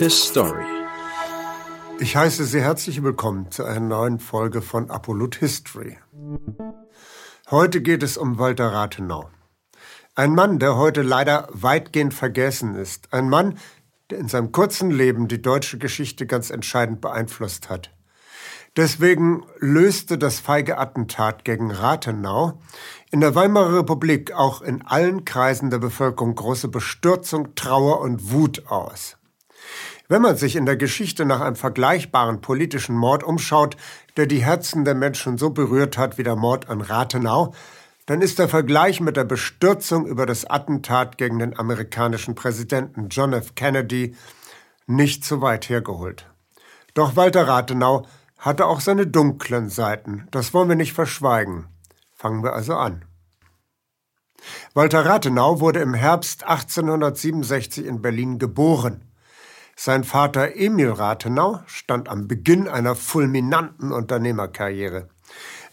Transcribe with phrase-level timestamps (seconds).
[0.00, 0.64] His Story.
[2.00, 5.96] Ich heiße Sie herzlich willkommen zu einer neuen Folge von Apollut History.
[7.48, 9.30] Heute geht es um Walter Rathenau.
[10.16, 13.12] Ein Mann, der heute leider weitgehend vergessen ist.
[13.12, 13.58] Ein Mann,
[14.10, 17.92] der in seinem kurzen Leben die deutsche Geschichte ganz entscheidend beeinflusst hat.
[18.76, 22.60] Deswegen löste das feige Attentat gegen Rathenau
[23.10, 28.66] in der Weimarer Republik auch in allen Kreisen der Bevölkerung große Bestürzung, Trauer und Wut
[28.66, 29.17] aus.
[30.10, 33.76] Wenn man sich in der Geschichte nach einem vergleichbaren politischen Mord umschaut,
[34.16, 37.52] der die Herzen der Menschen so berührt hat wie der Mord an Rathenau,
[38.06, 43.34] dann ist der Vergleich mit der Bestürzung über das Attentat gegen den amerikanischen Präsidenten John
[43.34, 43.54] F.
[43.54, 44.16] Kennedy
[44.86, 46.24] nicht zu weit hergeholt.
[46.94, 48.06] Doch Walter Rathenau
[48.38, 51.66] hatte auch seine dunklen Seiten, das wollen wir nicht verschweigen.
[52.14, 53.04] Fangen wir also an.
[54.72, 59.07] Walter Rathenau wurde im Herbst 1867 in Berlin geboren.
[59.80, 65.08] Sein Vater Emil Rathenau stand am Beginn einer fulminanten Unternehmerkarriere.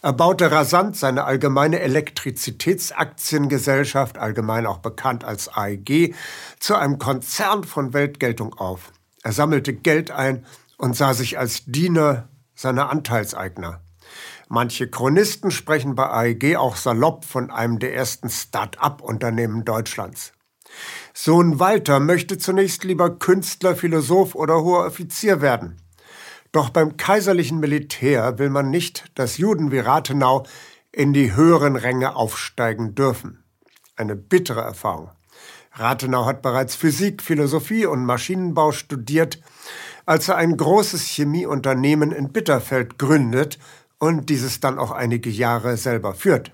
[0.00, 6.14] Er baute rasant seine allgemeine Elektrizitätsaktiengesellschaft, allgemein auch bekannt als AEG,
[6.60, 8.92] zu einem Konzern von Weltgeltung auf.
[9.24, 10.46] Er sammelte Geld ein
[10.78, 13.80] und sah sich als Diener seiner Anteilseigner.
[14.46, 20.32] Manche Chronisten sprechen bei AEG auch salopp von einem der ersten Start-up-Unternehmen Deutschlands.
[21.14, 25.76] Sohn Walter möchte zunächst lieber Künstler, Philosoph oder hoher Offizier werden.
[26.52, 30.44] Doch beim kaiserlichen Militär will man nicht, dass Juden wie Rathenau
[30.92, 33.44] in die höheren Ränge aufsteigen dürfen.
[33.96, 35.10] Eine bittere Erfahrung.
[35.72, 39.42] Rathenau hat bereits Physik, Philosophie und Maschinenbau studiert,
[40.06, 43.58] als er ein großes Chemieunternehmen in Bitterfeld gründet
[43.98, 46.52] und dieses dann auch einige Jahre selber führt.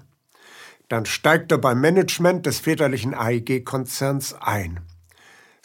[0.92, 4.80] Dann steigt er beim Management des väterlichen AEG-Konzerns ein.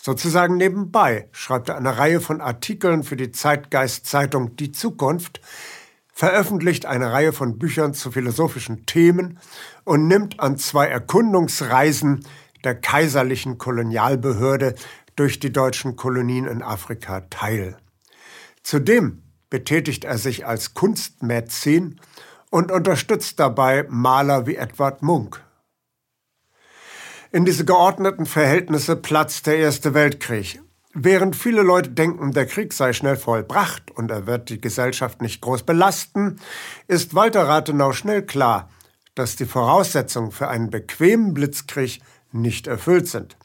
[0.01, 5.41] Sozusagen nebenbei schreibt er eine Reihe von Artikeln für die Zeitgeist-Zeitung Die Zukunft,
[6.13, 9.37] veröffentlicht eine Reihe von Büchern zu philosophischen Themen
[9.83, 12.25] und nimmt an zwei Erkundungsreisen
[12.63, 14.75] der kaiserlichen Kolonialbehörde
[15.17, 17.75] durch die deutschen Kolonien in Afrika teil.
[18.63, 21.99] Zudem betätigt er sich als Kunstmäzen
[22.49, 25.43] und unterstützt dabei Maler wie Edward Munk.
[27.31, 30.61] In diese geordneten Verhältnisse platzt der Erste Weltkrieg.
[30.93, 35.41] Während viele Leute denken, der Krieg sei schnell vollbracht und er wird die Gesellschaft nicht
[35.41, 36.39] groß belasten,
[36.87, 38.69] ist Walter Rathenau schnell klar,
[39.13, 43.37] dass die Voraussetzungen für einen bequemen Blitzkrieg nicht erfüllt sind.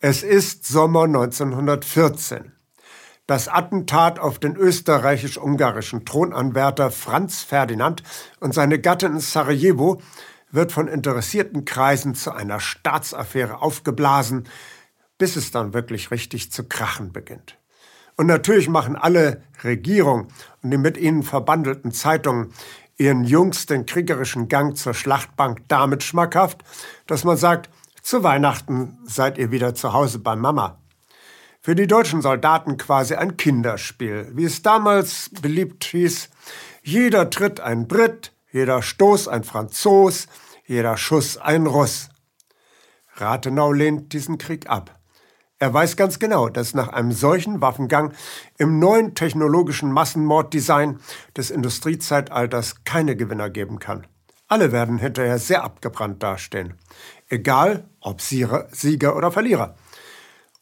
[0.00, 2.53] Es ist Sommer 1914.
[3.26, 8.02] Das Attentat auf den österreichisch-ungarischen Thronanwärter Franz Ferdinand
[8.38, 10.02] und seine Gattin in Sarajevo
[10.50, 14.46] wird von interessierten Kreisen zu einer Staatsaffäre aufgeblasen,
[15.16, 17.56] bis es dann wirklich richtig zu krachen beginnt.
[18.16, 20.28] Und natürlich machen alle Regierung
[20.62, 22.52] und die mit ihnen verbandelten Zeitungen
[22.98, 26.62] ihren jüngsten kriegerischen Gang zur Schlachtbank damit schmackhaft,
[27.06, 27.70] dass man sagt,
[28.02, 30.78] zu Weihnachten seid ihr wieder zu Hause bei Mama.
[31.64, 36.28] Für die deutschen Soldaten quasi ein Kinderspiel, wie es damals beliebt hieß.
[36.82, 40.26] Jeder Tritt ein Brit, jeder Stoß ein Franzos,
[40.66, 42.10] jeder Schuss ein Russ.
[43.14, 45.00] Rathenau lehnt diesen Krieg ab.
[45.58, 48.12] Er weiß ganz genau, dass nach einem solchen Waffengang
[48.58, 51.00] im neuen technologischen Massenmorddesign
[51.34, 54.06] des Industriezeitalters keine Gewinner geben kann.
[54.48, 56.74] Alle werden hinterher sehr abgebrannt dastehen.
[57.30, 59.76] Egal, ob Sieger oder Verlierer.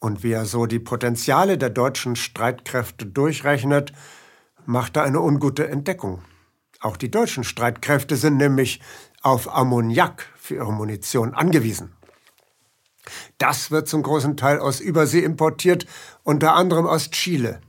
[0.02, 3.92] Und wie er so die Potenziale der deutschen Streitkräfte durchrechnet,
[4.66, 6.22] macht er eine ungute Entdeckung.
[6.80, 8.80] Auch die deutschen Streitkräfte sind nämlich
[9.22, 11.92] auf Ammoniak für ihre Munition angewiesen.
[13.38, 15.86] Das wird zum großen Teil aus Übersee importiert,
[16.24, 17.60] unter anderem aus Chile.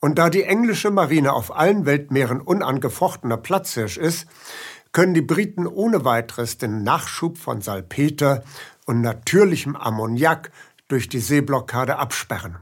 [0.00, 4.26] Und da die englische Marine auf allen Weltmeeren unangefochtener Platzhirsch ist,
[4.90, 8.42] können die Briten ohne weiteres den Nachschub von Salpeter
[8.86, 10.50] und natürlichem Ammoniak
[10.94, 12.58] durch die Seeblockade absperren.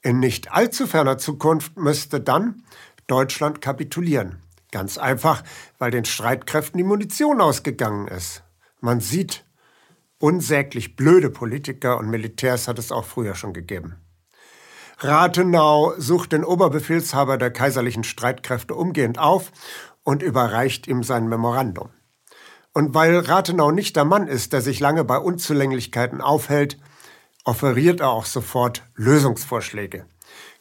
[0.00, 2.62] In nicht allzu ferner Zukunft müsste dann
[3.08, 4.38] Deutschland kapitulieren.
[4.70, 5.42] Ganz einfach,
[5.80, 8.44] weil den Streitkräften die Munition ausgegangen ist.
[8.80, 9.44] Man sieht,
[10.20, 13.96] unsäglich blöde Politiker und Militärs hat es auch früher schon gegeben.
[14.98, 19.50] Rathenau sucht den Oberbefehlshaber der kaiserlichen Streitkräfte umgehend auf
[20.04, 21.88] und überreicht ihm sein Memorandum.
[22.72, 26.78] Und weil Rathenau nicht der Mann ist, der sich lange bei Unzulänglichkeiten aufhält,
[27.44, 30.06] offeriert er auch sofort Lösungsvorschläge.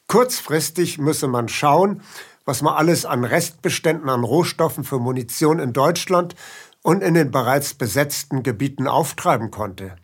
[0.08, 2.02] Kurzfristig müsse man schauen,
[2.46, 6.36] was man alles an Restbeständen an Rohstoffen für Munition in Deutschland
[6.82, 9.96] und in den bereits besetzten Gebieten auftreiben konnte.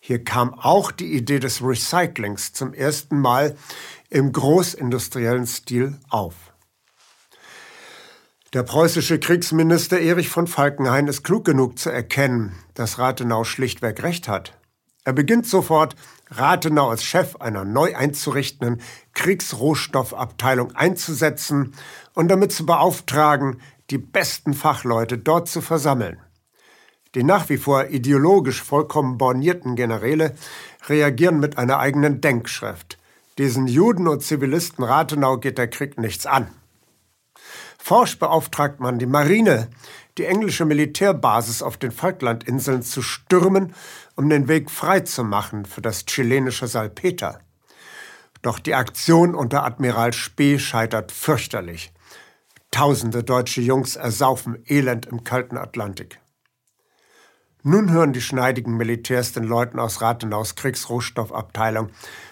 [0.00, 3.56] Hier kam auch die Idee des Recyclings zum ersten Mal
[4.10, 6.34] im großindustriellen Stil auf.
[8.54, 14.28] Der preußische Kriegsminister Erich von Falkenhayn ist klug genug zu erkennen, dass Rathenau schlichtweg recht
[14.28, 14.57] hat.
[15.08, 15.96] Er beginnt sofort,
[16.28, 18.82] Rathenau als Chef einer neu einzurichtenden
[19.14, 21.72] Kriegsrohstoffabteilung einzusetzen
[22.12, 26.20] und damit zu beauftragen, die besten Fachleute dort zu versammeln.
[27.14, 30.34] Die nach wie vor ideologisch vollkommen bornierten Generäle
[30.90, 32.98] reagieren mit einer eigenen Denkschrift.
[33.38, 36.48] Diesen Juden und Zivilisten Rathenau geht der Krieg nichts an.
[37.78, 39.68] Forsch beauftragt man die Marine,
[40.18, 43.72] die englische Militärbasis auf den Falklandinseln zu stürmen,
[44.18, 47.38] um den Weg frei zu machen für das chilenische Salpeter.
[48.42, 51.92] Doch die Aktion unter Admiral Spee scheitert fürchterlich.
[52.72, 56.18] Tausende deutsche Jungs ersaufen elend im kalten Atlantik.
[57.62, 61.90] Nun hören die schneidigen Militärs den Leuten aus Rathenaus Kriegsrohstoffabteilung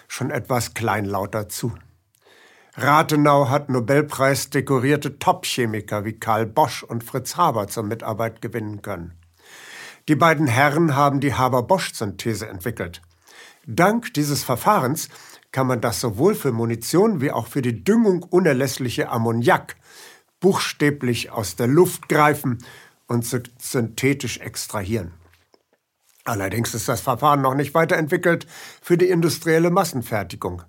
[0.09, 1.73] schon etwas kleinlauter zu.
[2.75, 9.16] Rathenau hat Nobelpreis dekorierte Top-Chemiker wie Karl Bosch und Fritz Haber zur Mitarbeit gewinnen können.
[10.07, 13.01] Die beiden Herren haben die Haber-Bosch-Synthese entwickelt.
[13.65, 15.09] Dank dieses Verfahrens
[15.51, 19.75] kann man das sowohl für Munition wie auch für die Düngung unerlässliche Ammoniak
[20.39, 22.59] buchstäblich aus der Luft greifen
[23.07, 23.25] und
[23.59, 25.13] synthetisch extrahieren.
[26.23, 28.47] Allerdings ist das Verfahren noch nicht weiterentwickelt
[28.81, 30.61] für die industrielle Massenfertigung.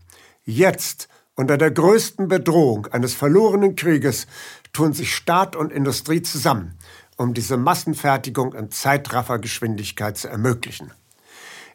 [0.44, 4.26] Jetzt, unter der größten Bedrohung eines verlorenen Krieges,
[4.72, 6.77] tun sich Staat und Industrie zusammen,
[7.18, 10.92] um diese Massenfertigung in Zeitraffergeschwindigkeit zu ermöglichen.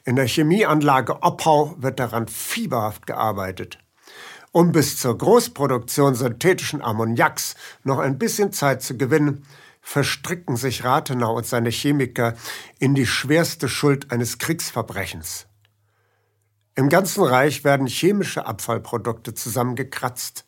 [0.05, 3.77] In der Chemieanlage Oppau wird daran fieberhaft gearbeitet.
[4.51, 9.45] Um bis zur Großproduktion synthetischen Ammoniaks noch ein bisschen Zeit zu gewinnen,
[9.81, 12.35] verstricken sich Rathenau und seine Chemiker
[12.79, 15.47] in die schwerste Schuld eines Kriegsverbrechens.
[16.75, 20.45] Im ganzen Reich werden chemische Abfallprodukte zusammengekratzt,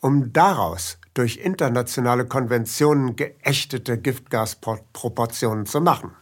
[0.00, 6.16] um daraus durch internationale Konventionen geächtete Giftgasproportionen zu machen.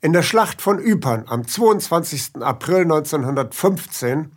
[0.00, 2.36] In der Schlacht von Ypern am 22.
[2.42, 4.32] April 1915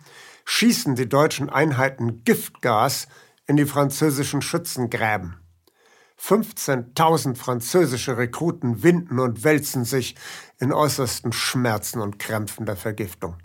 [0.45, 3.07] schießen die deutschen Einheiten Giftgas
[3.45, 5.35] in die französischen Schützengräben.
[6.19, 10.15] 15.000 französische Rekruten winden und wälzen sich
[10.59, 13.37] in äußersten Schmerzen und Krämpfen der Vergiftung.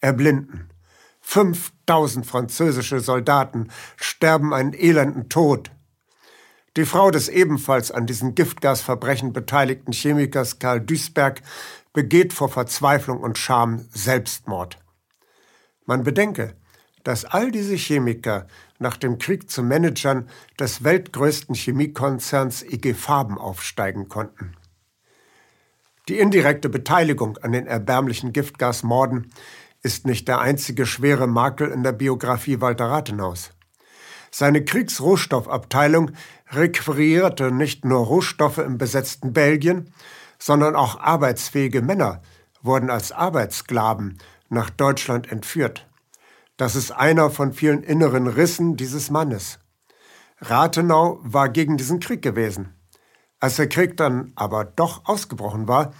[0.00, 0.70] Erblinden.
[1.28, 5.70] 5000 französische Soldaten sterben einen elenden Tod.
[6.78, 11.42] Die Frau des ebenfalls an diesen Giftgasverbrechen beteiligten Chemikers Karl Duisberg
[11.92, 14.78] begeht vor Verzweiflung und Scham Selbstmord.
[15.84, 16.56] Man bedenke,
[17.04, 18.46] dass all diese Chemiker
[18.78, 24.54] nach dem Krieg zu Managern des weltgrößten Chemiekonzerns IG Farben aufsteigen konnten.
[26.08, 29.30] Die indirekte Beteiligung an den erbärmlichen Giftgasmorden
[29.88, 33.52] ist nicht der einzige schwere Makel in der Biografie Walter Rathenaus.
[34.30, 36.10] Seine Kriegsrohstoffabteilung
[36.50, 39.94] requirierte nicht nur Rohstoffe im besetzten Belgien,
[40.38, 42.20] sondern auch arbeitsfähige Männer
[42.60, 44.18] wurden als Arbeitssklaven
[44.50, 45.88] nach Deutschland entführt.
[46.58, 49.58] Das ist einer von vielen inneren Rissen dieses Mannes.
[50.38, 52.74] Rathenau war gegen diesen Krieg gewesen.
[53.40, 55.94] Als der Krieg dann aber doch ausgebrochen war,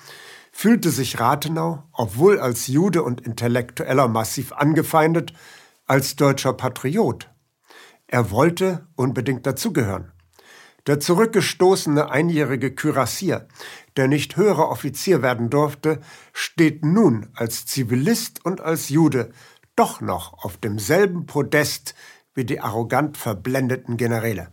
[0.60, 5.32] fühlte sich Rathenau, obwohl als Jude und Intellektueller massiv angefeindet,
[5.86, 7.30] als deutscher Patriot.
[8.08, 10.10] Er wollte unbedingt dazugehören.
[10.88, 13.46] Der zurückgestoßene einjährige Kürassier,
[13.96, 16.00] der nicht höherer Offizier werden durfte,
[16.32, 19.30] steht nun als Zivilist und als Jude
[19.76, 21.94] doch noch auf demselben Podest
[22.34, 24.48] wie die arrogant verblendeten Generäle.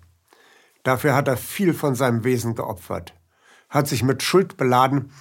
[0.84, 3.16] Dafür hat er viel von seinem Wesen geopfert,
[3.70, 5.12] hat sich mit Schuld beladen,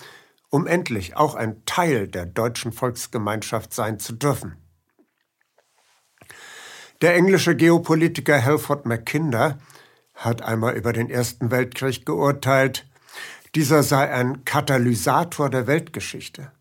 [0.54, 4.54] um endlich auch ein Teil der deutschen Volksgemeinschaft sein zu dürfen.
[7.02, 9.58] Der englische Geopolitiker Halford Mackinder
[10.14, 12.86] hat einmal über den Ersten Weltkrieg geurteilt,
[13.56, 16.52] dieser sei ein Katalysator der Weltgeschichte.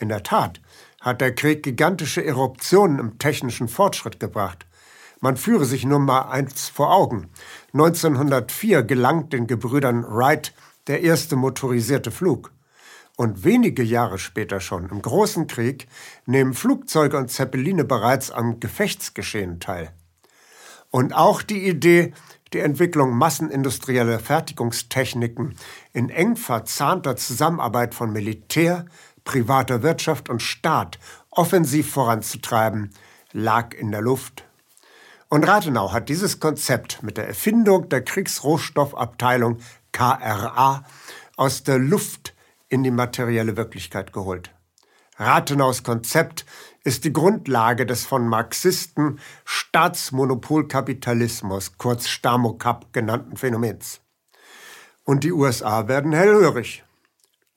[0.00, 0.60] In der Tat
[1.00, 4.66] hat der Krieg gigantische Eruptionen im technischen Fortschritt gebracht.
[5.20, 7.30] Man führe sich nur mal eins vor Augen.
[7.74, 10.52] 1904 gelang den Gebrüdern Wright
[10.88, 12.50] der erste motorisierte Flug.
[13.20, 15.88] Und wenige Jahre später schon, im Großen Krieg,
[16.24, 19.92] nehmen Flugzeuge und Zeppeline bereits am Gefechtsgeschehen teil.
[20.88, 22.14] Und auch die Idee,
[22.54, 25.54] die Entwicklung massenindustrieller Fertigungstechniken
[25.92, 28.86] in eng verzahnter Zusammenarbeit von Militär,
[29.22, 30.98] privater Wirtschaft und Staat
[31.28, 32.88] offensiv voranzutreiben,
[33.34, 34.44] lag in der Luft.
[35.28, 39.58] Und Rathenau hat dieses Konzept mit der Erfindung der Kriegsrohstoffabteilung
[39.92, 40.86] KRA
[41.36, 42.32] aus der Luft
[42.70, 44.50] in die materielle Wirklichkeit geholt.
[45.18, 46.46] Rathenaus Konzept
[46.82, 54.00] ist die Grundlage des von Marxisten Staatsmonopolkapitalismus, kurz Stamokap genannten Phänomens.
[55.04, 56.84] Und die USA werden hellhörig.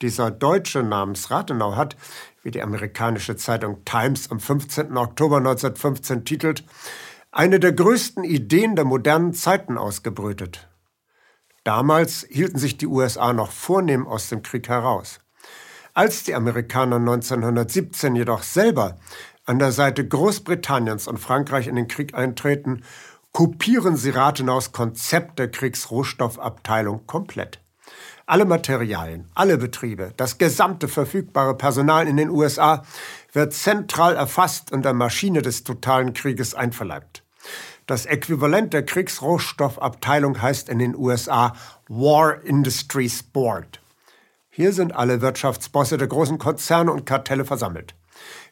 [0.02, 1.96] Dieser Deutsche namens Rathenau hat,
[2.42, 4.94] wie die amerikanische Zeitung Times am 15.
[4.98, 6.64] Oktober 1915 titelt,
[7.32, 10.68] eine der größten Ideen der modernen Zeiten ausgebrütet.
[11.64, 15.20] Damals hielten sich die USA noch vornehm aus dem Krieg heraus.
[15.94, 18.98] Als die Amerikaner 1917 jedoch selber
[19.46, 22.82] an der Seite Großbritanniens und Frankreich in den Krieg eintreten,
[23.32, 27.60] kopieren sie Rathenaus Konzept der Kriegsrohstoffabteilung komplett.
[28.26, 32.84] Alle Materialien, alle Betriebe, das gesamte verfügbare Personal in den USA
[33.32, 37.22] wird zentral erfasst und der Maschine des totalen Krieges einverleibt.
[37.86, 41.54] Das Äquivalent der Kriegsrohstoffabteilung heißt in den USA
[41.88, 43.80] War Industries Board.
[44.48, 47.94] Hier sind alle Wirtschaftsbosse der großen Konzerne und Kartelle versammelt.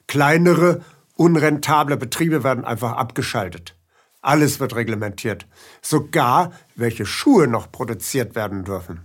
[0.07, 0.83] Kleinere,
[1.17, 3.75] unrentable Betriebe werden einfach abgeschaltet.
[4.21, 5.47] Alles wird reglementiert.
[5.81, 9.01] Sogar, welche Schuhe noch produziert werden dürfen.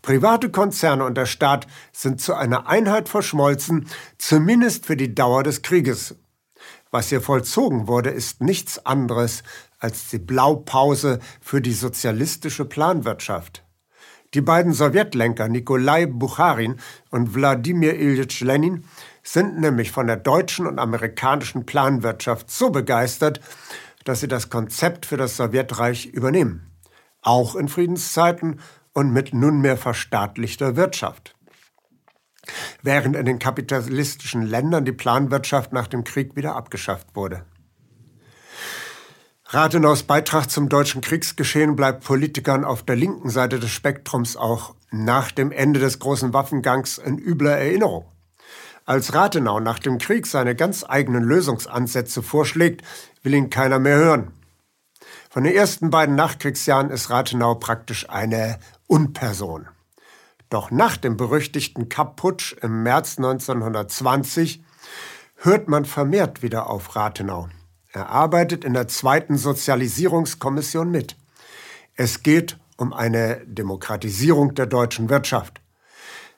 [0.00, 5.60] Private Konzerne und der Staat sind zu einer Einheit verschmolzen, zumindest für die Dauer des
[5.60, 6.14] Krieges.
[6.90, 9.42] Was hier vollzogen wurde, ist nichts anderes
[9.78, 13.62] als die Blaupause für die sozialistische Planwirtschaft.
[14.34, 16.76] Die beiden Sowjetlenker Nikolai Bucharin
[17.10, 18.84] und Wladimir Ilyich Lenin
[19.22, 23.40] sind nämlich von der deutschen und amerikanischen Planwirtschaft so begeistert,
[24.04, 26.70] dass sie das Konzept für das Sowjetreich übernehmen.
[27.22, 28.60] Auch in Friedenszeiten
[28.92, 31.34] und mit nunmehr verstaatlichter Wirtschaft.
[32.88, 37.44] Während in den kapitalistischen Ländern die Planwirtschaft nach dem Krieg wieder abgeschafft wurde.
[39.44, 45.30] Rathenaus Beitrag zum deutschen Kriegsgeschehen bleibt Politikern auf der linken Seite des Spektrums auch nach
[45.30, 48.06] dem Ende des großen Waffengangs in übler Erinnerung.
[48.86, 52.80] Als Rathenau nach dem Krieg seine ganz eigenen Lösungsansätze vorschlägt,
[53.22, 54.32] will ihn keiner mehr hören.
[55.28, 59.68] Von den ersten beiden Nachkriegsjahren ist Rathenau praktisch eine Unperson.
[60.50, 64.64] Doch nach dem berüchtigten Kapp-Putsch im März 1920
[65.36, 67.48] hört man vermehrt wieder auf Rathenau.
[67.92, 71.16] Er arbeitet in der zweiten Sozialisierungskommission mit.
[71.94, 75.60] Es geht um eine Demokratisierung der deutschen Wirtschaft.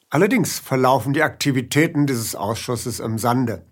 [0.08, 3.64] Allerdings verlaufen die Aktivitäten dieses Ausschusses im Sande.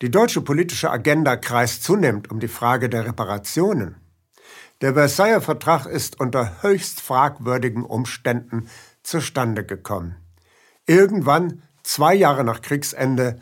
[0.00, 3.96] Die deutsche politische Agenda kreist zunehmend um die Frage der Reparationen.
[4.80, 8.68] Der Versailler Vertrag ist unter höchst fragwürdigen Umständen
[9.02, 10.16] zustande gekommen.
[10.86, 13.38] Irgendwann, zwei Jahre nach Kriegsende,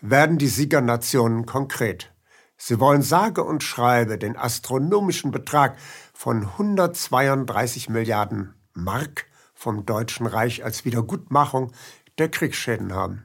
[0.00, 2.12] werden die Siegernationen konkret.
[2.56, 5.76] Sie wollen sage und schreibe den astronomischen Betrag
[6.12, 11.72] von 132 Milliarden Mark vom Deutschen Reich als Wiedergutmachung
[12.18, 13.24] der Kriegsschäden haben.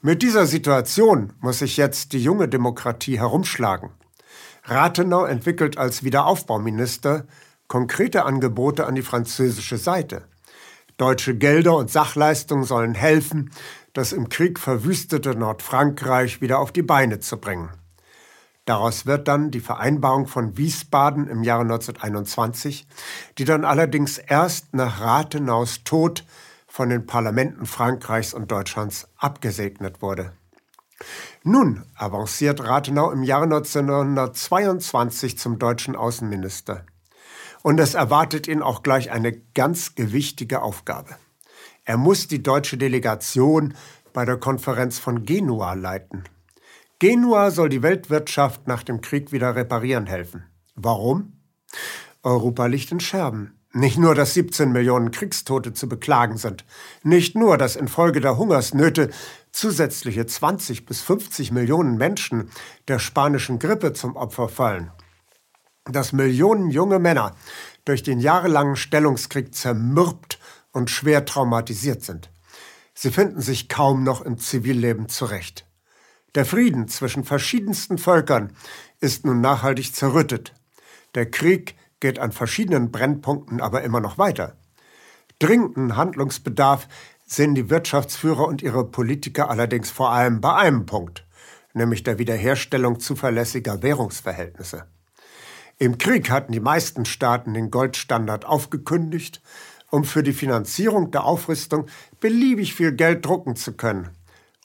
[0.00, 3.90] Mit dieser Situation muss sich jetzt die junge Demokratie herumschlagen.
[4.64, 7.26] Rathenau entwickelt als Wiederaufbauminister
[7.66, 10.28] konkrete Angebote an die französische Seite.
[10.98, 13.50] Deutsche Gelder und Sachleistungen sollen helfen,
[13.92, 17.70] das im Krieg verwüstete Nordfrankreich wieder auf die Beine zu bringen.
[18.64, 22.86] Daraus wird dann die Vereinbarung von Wiesbaden im Jahre 1921,
[23.38, 26.24] die dann allerdings erst nach Rathenaus Tod
[26.66, 30.32] von den Parlamenten Frankreichs und Deutschlands abgesegnet wurde.
[31.44, 36.84] Nun avanciert Rathenau im Jahre 1922 zum deutschen Außenminister.
[37.68, 41.16] Und es erwartet ihn auch gleich eine ganz gewichtige Aufgabe.
[41.84, 43.74] Er muss die deutsche Delegation
[44.14, 46.24] bei der Konferenz von Genua leiten.
[46.98, 50.44] Genua soll die Weltwirtschaft nach dem Krieg wieder reparieren helfen.
[50.76, 51.34] Warum?
[52.22, 53.52] Europa liegt in Scherben.
[53.74, 56.64] Nicht nur, dass 17 Millionen Kriegstote zu beklagen sind,
[57.02, 59.10] nicht nur, dass infolge der Hungersnöte
[59.52, 62.48] zusätzliche 20 bis 50 Millionen Menschen
[62.88, 64.90] der spanischen Grippe zum Opfer fallen,
[65.92, 67.34] dass Millionen junge Männer
[67.84, 70.38] durch den jahrelangen Stellungskrieg zermürbt
[70.72, 72.30] und schwer traumatisiert sind.
[72.94, 75.66] Sie finden sich kaum noch im Zivilleben zurecht.
[76.34, 78.52] Der Frieden zwischen verschiedensten Völkern
[79.00, 80.52] ist nun nachhaltig zerrüttet.
[81.14, 84.56] Der Krieg geht an verschiedenen Brennpunkten aber immer noch weiter.
[85.38, 86.88] Dringenden Handlungsbedarf
[87.24, 91.26] sehen die Wirtschaftsführer und ihre Politiker allerdings vor allem bei einem Punkt,
[91.74, 94.86] nämlich der Wiederherstellung zuverlässiger Währungsverhältnisse.
[95.78, 99.40] Im Krieg hatten die meisten Staaten den Goldstandard aufgekündigt,
[99.90, 101.86] um für die Finanzierung der Aufrüstung
[102.20, 104.10] beliebig viel Geld drucken zu können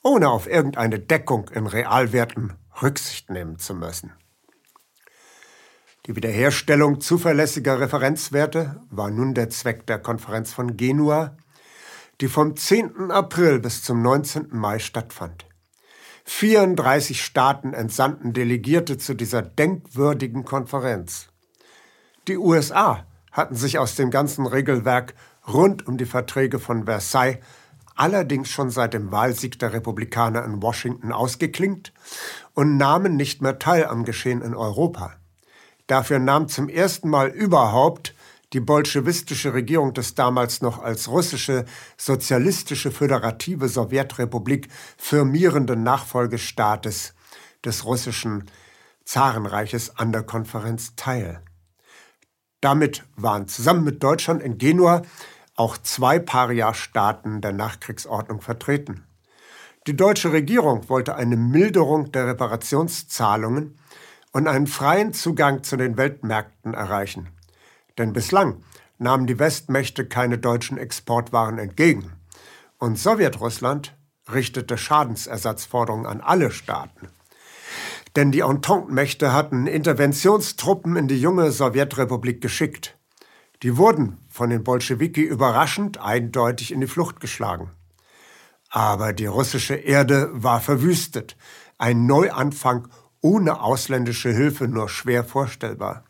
[0.04, 2.52] ohne auf irgendeine Deckung in Realwerten
[2.82, 4.12] Rücksicht nehmen zu müssen.
[6.06, 11.36] Die Wiederherstellung zuverlässiger Referenzwerte war nun der Zweck der Konferenz von Genua,
[12.20, 13.10] die vom 10.
[13.10, 14.48] April bis zum 19.
[14.50, 15.46] Mai stattfand.
[16.24, 21.28] 34 Staaten entsandten Delegierte zu dieser denkwürdigen Konferenz.
[22.28, 25.14] Die USA hatten sich aus dem ganzen Regelwerk
[25.46, 27.38] rund um die Verträge von Versailles
[27.94, 31.92] allerdings schon seit dem Wahlsieg der Republikaner in Washington ausgeklingt
[32.54, 35.14] und nahmen nicht mehr teil am Geschehen in Europa.
[35.86, 38.14] Dafür nahm zum ersten Mal überhaupt
[38.54, 41.64] die bolschewistische Regierung des damals noch als russische
[41.96, 47.14] sozialistische föderative Sowjetrepublik firmierenden Nachfolgestaates
[47.64, 48.44] des russischen
[49.04, 51.42] Zarenreiches an der Konferenz teil.
[52.60, 55.02] Damit waren zusammen mit Deutschland in Genua
[55.56, 59.04] auch zwei Paria-Staaten der Nachkriegsordnung vertreten.
[59.86, 63.76] Die deutsche Regierung wollte eine Milderung der Reparationszahlungen
[64.32, 67.33] und einen freien Zugang zu den Weltmärkten erreichen.
[67.98, 68.62] Denn bislang
[68.98, 72.12] nahmen die Westmächte keine deutschen Exportwaren entgegen.
[72.78, 73.96] Und Sowjetrussland
[74.32, 77.08] richtete Schadensersatzforderungen an alle Staaten.
[78.16, 82.96] Denn die Entente-Mächte hatten Interventionstruppen in die junge Sowjetrepublik geschickt.
[83.62, 87.70] Die wurden von den Bolschewiki überraschend eindeutig in die Flucht geschlagen.
[88.70, 91.36] Aber die russische Erde war verwüstet,
[91.78, 92.88] ein Neuanfang
[93.20, 96.04] ohne ausländische Hilfe nur schwer vorstellbar.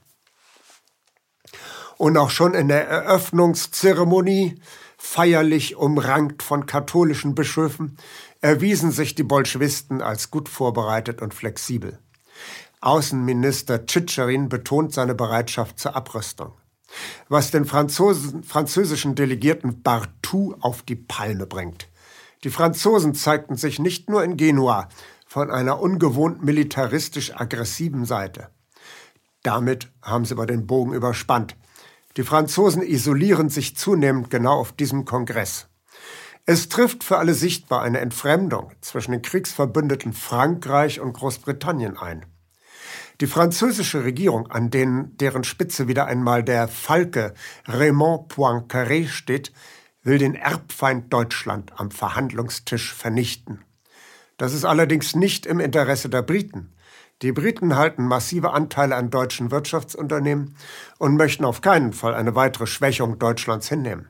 [1.96, 4.60] Und auch schon in der Eröffnungszeremonie,
[4.98, 7.96] feierlich umrankt von katholischen Bischöfen,
[8.40, 11.98] erwiesen sich die Bolschewisten als gut vorbereitet und flexibel.
[12.80, 16.52] Außenminister Tschitscherin betont seine Bereitschaft zur Abrüstung.
[17.28, 21.88] Was den Franzosen, französischen Delegierten Bartou auf die Palme bringt.
[22.44, 24.88] Die Franzosen zeigten sich nicht nur in Genua
[25.26, 28.50] von einer ungewohnt militaristisch aggressiven Seite.
[29.42, 31.56] Damit haben sie aber den Bogen überspannt.
[32.16, 35.66] Die Franzosen isolieren sich zunehmend genau auf diesem Kongress.
[36.46, 42.26] Es trifft für alle sichtbar eine Entfremdung zwischen den Kriegsverbündeten Frankreich und Großbritannien ein.
[43.20, 47.34] Die französische Regierung, an denen, deren Spitze wieder einmal der Falke
[47.66, 49.52] Raymond Poincaré steht,
[50.02, 53.64] will den Erbfeind Deutschland am Verhandlungstisch vernichten.
[54.36, 56.74] Das ist allerdings nicht im Interesse der Briten.
[57.22, 60.56] Die Briten halten massive Anteile an deutschen Wirtschaftsunternehmen
[60.98, 64.08] und möchten auf keinen Fall eine weitere Schwächung Deutschlands hinnehmen.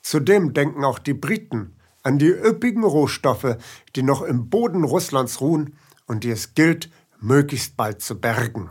[0.00, 3.56] Zudem denken auch die Briten an die üppigen Rohstoffe,
[3.96, 8.70] die noch im Boden Russlands ruhen und die es gilt, möglichst bald zu bergen.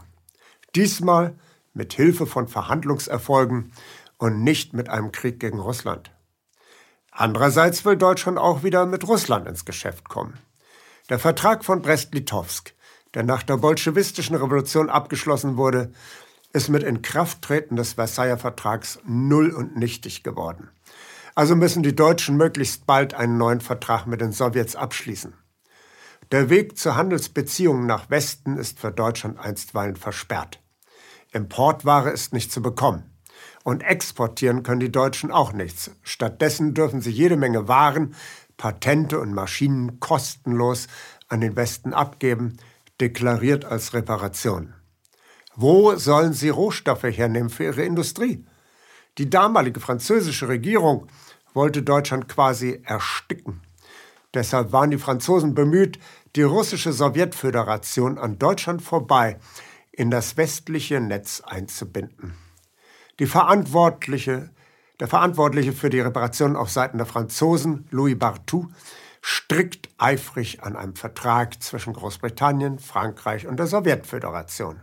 [0.75, 1.37] Diesmal
[1.73, 3.73] mit Hilfe von Verhandlungserfolgen
[4.17, 6.11] und nicht mit einem Krieg gegen Russland.
[7.11, 10.39] Andererseits will Deutschland auch wieder mit Russland ins Geschäft kommen.
[11.09, 12.73] Der Vertrag von Brest-Litovsk,
[13.17, 15.91] der nach der bolschewistischen Revolution abgeschlossen wurde,
[16.53, 20.69] ist mit Inkrafttreten des Versailler Vertrags null und nichtig geworden.
[21.33, 25.33] Also müssen die Deutschen möglichst bald einen neuen Vertrag mit den Sowjets abschließen.
[26.31, 30.61] Der Weg zu Handelsbeziehungen nach Westen ist für Deutschland einstweilen versperrt.
[31.31, 33.17] Importware ist nicht zu bekommen.
[33.63, 35.89] Und exportieren können die Deutschen auch nichts.
[36.03, 38.13] Stattdessen dürfen sie jede Menge Waren,
[38.57, 40.85] Patente und Maschinen kostenlos
[41.29, 42.57] an den Westen abgeben,
[42.99, 44.73] deklariert als Reparation.
[45.55, 48.45] Wo sollen sie Rohstoffe hernehmen für ihre Industrie?
[49.17, 51.07] Die damalige französische Regierung
[51.53, 53.61] wollte Deutschland quasi ersticken.
[54.33, 55.97] Deshalb waren die Franzosen bemüht,
[56.35, 59.39] die russische Sowjetföderation an Deutschland vorbei
[59.91, 62.35] in das westliche Netz einzubinden.
[63.19, 64.51] Die Verantwortliche,
[64.99, 68.67] der Verantwortliche für die Reparation auf Seiten der Franzosen, Louis Bartou,
[69.21, 74.81] strickt eifrig an einem Vertrag zwischen Großbritannien, Frankreich und der Sowjetföderation.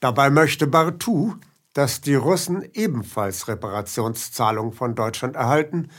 [0.00, 1.34] Dabei möchte Bartou
[1.74, 5.90] dass die Russen ebenfalls Reparationszahlungen von Deutschland erhalten,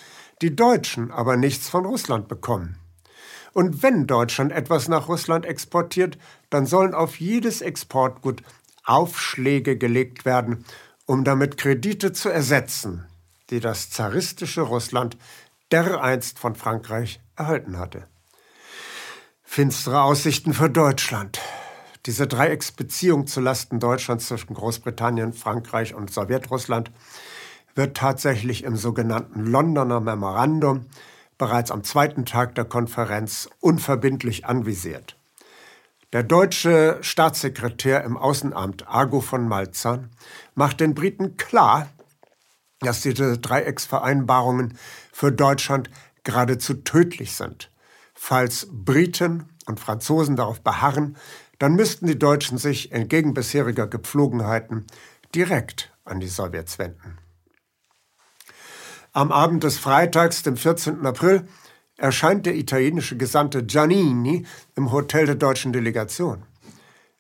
[0.42, 2.78] die Deutschen aber nichts von Russland bekommen.
[3.54, 6.18] Und wenn Deutschland etwas nach Russland exportiert,
[6.50, 8.44] dann sollen auf jedes Exportgut
[8.84, 10.66] Aufschläge gelegt werden,
[11.06, 13.06] um damit Kredite zu ersetzen,
[13.50, 15.18] die das zaristische Russland
[15.72, 18.08] dereinst von Frankreich erhalten hatte.
[19.44, 21.40] Finstere Aussichten für Deutschland.
[22.06, 26.92] Diese Dreiecksbeziehung zulasten Deutschlands zwischen Großbritannien, Frankreich und Sowjetrussland
[27.76, 30.88] wird tatsächlich im sogenannten Londoner Memorandum
[31.38, 35.18] bereits am zweiten Tag der Konferenz unverbindlich anvisiert.
[36.14, 40.12] Der deutsche Staatssekretär im Außenamt Argo von Malzahn
[40.54, 41.90] macht den Briten klar,
[42.80, 44.78] dass diese Dreiecksvereinbarungen
[45.12, 45.90] für Deutschland
[46.24, 47.72] geradezu tödlich sind.
[48.14, 51.18] Falls Briten und Franzosen darauf beharren,
[51.60, 54.86] dann müssten die Deutschen sich entgegen bisheriger Gepflogenheiten
[55.34, 57.18] direkt an die Sowjets wenden.
[59.12, 61.06] Am Abend des Freitags, dem 14.
[61.06, 61.48] April,
[61.98, 66.44] erscheint der italienische Gesandte Giannini im Hotel der deutschen Delegation.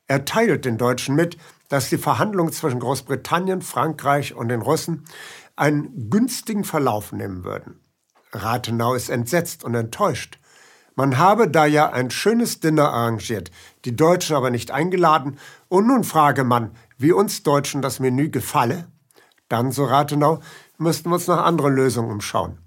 [0.07, 1.37] Er teilt den Deutschen mit,
[1.69, 5.05] dass die Verhandlungen zwischen Großbritannien, Frankreich und den Russen
[5.55, 7.79] einen günstigen Verlauf nehmen würden.
[8.33, 10.39] Rathenau ist entsetzt und enttäuscht.
[10.95, 13.49] Man habe da ja ein schönes Dinner arrangiert,
[13.85, 18.87] die Deutschen aber nicht eingeladen, und nun frage man, wie uns Deutschen das Menü gefalle.
[19.49, 20.39] Dann, so Rathenau,
[20.77, 22.59] müssten wir uns nach anderen Lösungen umschauen.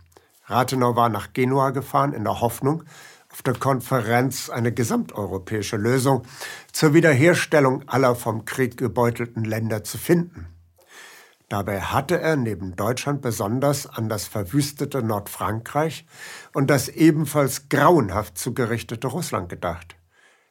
[0.46, 2.84] Rathenau war nach Genua gefahren in der Hoffnung,
[3.32, 6.22] auf der Konferenz eine gesamteuropäische Lösung
[6.72, 10.46] zur Wiederherstellung aller vom Krieg gebeutelten Länder zu finden.
[11.48, 16.04] Dabei hatte er neben Deutschland besonders an das verwüstete Nordfrankreich
[16.52, 19.96] und das ebenfalls grauenhaft zugerichtete Russland gedacht.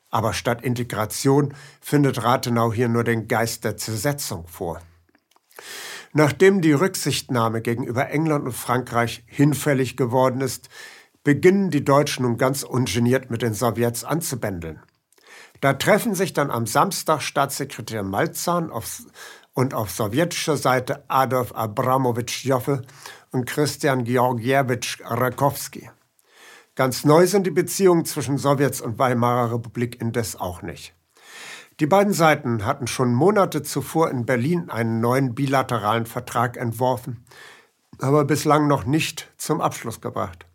[0.09, 4.81] Aber statt Integration findet Rathenau hier nur den Geist der Zersetzung vor.
[6.13, 10.69] Nachdem die Rücksichtnahme gegenüber England und Frankreich hinfällig geworden ist,
[11.25, 14.79] beginnen die Deutschen nun ganz ungeniert mit den Sowjets anzubändeln.
[15.59, 19.01] Da treffen sich dann am Samstag Staatssekretär Malzahn auf
[19.55, 22.83] und auf sowjetischer Seite Adolf Abramowitsch Joffe
[23.31, 25.89] und Christian Georgiewitsch Rakowski.
[26.75, 30.93] Ganz neu sind die Beziehungen zwischen Sowjets und Weimarer Republik indes auch nicht.
[31.79, 37.25] Die beiden Seiten hatten schon Monate zuvor in Berlin einen neuen bilateralen Vertrag entworfen,
[37.99, 40.45] aber bislang noch nicht zum Abschluss gebracht.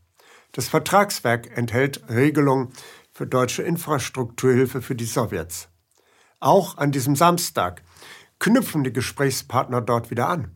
[0.52, 2.68] Das Vertragswerk enthält Regelungen
[3.12, 5.68] für deutsche Infrastrukturhilfe für die Sowjets.
[6.38, 7.82] Auch an diesem Samstag
[8.40, 10.50] knüpfen die Gesprächspartner dort wieder an.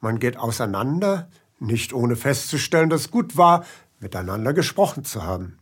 [0.00, 3.64] Man geht auseinander, nicht ohne festzustellen, dass gut war,
[3.98, 5.58] miteinander gesprochen zu haben.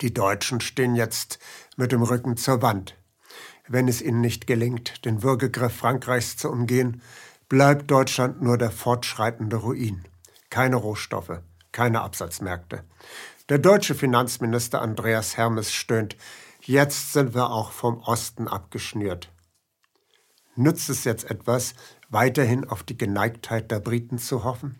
[0.00, 1.38] Die Deutschen stehen jetzt
[1.76, 2.96] mit dem Rücken zur Wand.
[3.68, 7.02] Wenn es ihnen nicht gelingt, den Würgegriff Frankreichs zu umgehen,
[7.48, 10.04] bleibt Deutschland nur der fortschreitende Ruin.
[10.50, 11.40] Keine Rohstoffe,
[11.70, 12.84] keine Absatzmärkte.
[13.48, 16.16] Der deutsche Finanzminister Andreas Hermes stöhnt,
[16.62, 19.30] jetzt sind wir auch vom Osten abgeschnürt.
[20.56, 21.74] Nützt es jetzt etwas,
[22.08, 24.78] weiterhin auf die Geneigtheit der Briten zu hoffen?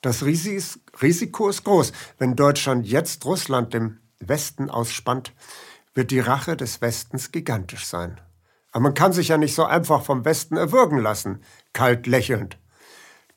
[0.00, 1.92] Das Risiko ist groß.
[2.18, 5.32] Wenn Deutschland jetzt Russland dem Westen ausspannt,
[5.94, 8.20] wird die Rache des Westens gigantisch sein.
[8.70, 11.42] Aber man kann sich ja nicht so einfach vom Westen erwürgen lassen,
[11.72, 12.58] kalt lächelnd.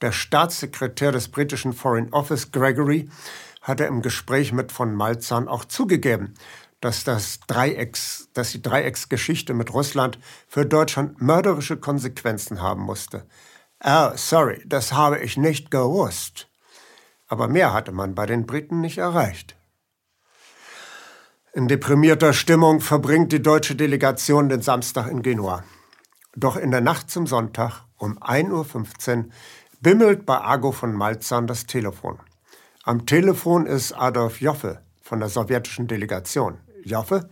[0.02, 3.10] Der Staatssekretär des britischen Foreign Office, Gregory,
[3.62, 6.34] hatte im Gespräch mit von Malzahn auch zugegeben,
[6.82, 13.26] dass, das Dreiecks, dass die Dreiecksgeschichte mit Russland für Deutschland mörderische Konsequenzen haben musste.
[13.84, 16.50] Oh, sorry, das habe ich nicht gewusst.
[17.28, 19.56] Aber mehr hatte man bei den Briten nicht erreicht.
[21.54, 25.64] In deprimierter Stimmung verbringt die deutsche Delegation den Samstag in Genua.
[26.36, 29.26] Doch in der Nacht zum Sonntag um 1.15 Uhr
[29.82, 32.20] bimmelt bei Argo von Malzahn das Telefon.
[32.84, 36.58] Am Telefon ist Adolf Joffe von der sowjetischen Delegation.
[36.86, 37.30] Joffe,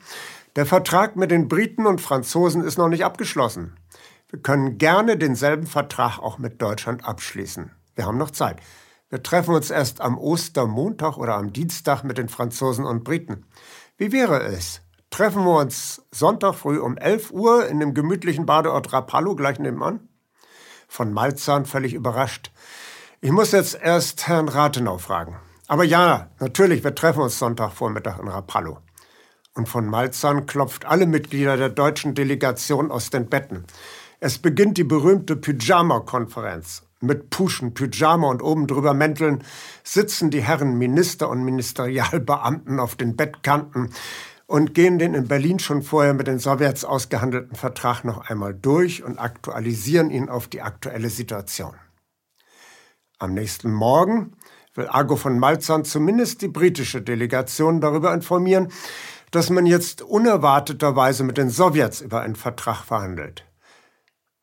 [0.55, 3.75] der Vertrag mit den Briten und Franzosen ist noch nicht abgeschlossen.
[4.29, 7.71] Wir können gerne denselben Vertrag auch mit Deutschland abschließen.
[7.95, 8.57] Wir haben noch Zeit.
[9.09, 13.45] Wir treffen uns erst am Ostermontag oder am Dienstag mit den Franzosen und Briten.
[13.97, 14.81] Wie wäre es?
[15.09, 20.07] Treffen wir uns Sonntag früh um 11 Uhr in dem gemütlichen Badeort Rapallo gleich nebenan?
[20.87, 22.51] Von Malzahn völlig überrascht.
[23.21, 25.37] Ich muss jetzt erst Herrn Rathenau fragen.
[25.67, 28.79] Aber ja, natürlich, wir treffen uns Sonntagvormittag in Rapallo.
[29.59, 33.65] Und von Malzahn klopft alle Mitglieder der deutschen Delegation aus den Betten.
[34.21, 36.83] Es beginnt die berühmte Pyjama-Konferenz.
[37.01, 39.43] Mit Puschen, Pyjama und oben drüber Mänteln
[39.83, 43.89] sitzen die Herren Minister und Ministerialbeamten auf den Bettkanten
[44.47, 49.03] und gehen den in Berlin schon vorher mit den Sowjets ausgehandelten Vertrag noch einmal durch
[49.03, 51.75] und aktualisieren ihn auf die aktuelle Situation.
[53.17, 54.37] Am nächsten Morgen
[54.75, 58.69] will Argo von Malzahn zumindest die britische Delegation darüber informieren,
[59.31, 63.45] dass man jetzt unerwarteterweise mit den Sowjets über einen Vertrag verhandelt.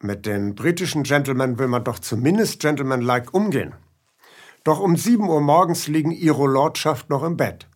[0.01, 3.75] Mit den britischen Gentlemen will man doch zumindest gentlemanlike umgehen.
[4.62, 7.68] Doch um 7 Uhr morgens liegen ihre Lordschaft noch im Bett.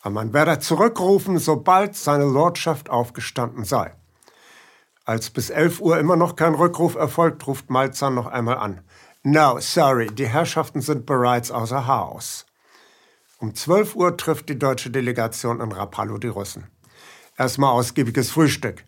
[0.00, 3.94] Aber man werde zurückrufen, sobald seine Lordschaft aufgestanden sei.
[5.06, 8.82] Als bis 11 Uhr immer noch kein Rückruf erfolgt, ruft Malzahn noch einmal an.
[9.22, 12.46] No, sorry, die Herrschaften sind bereits außer Haus.
[13.38, 16.68] Um 12 Uhr trifft die deutsche Delegation in Rapallo die Russen.
[17.36, 18.84] Erstmal ausgiebiges Frühstück.